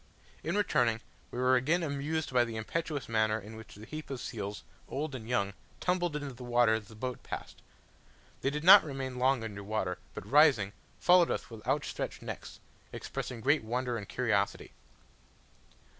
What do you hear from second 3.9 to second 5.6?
of seals, old and young,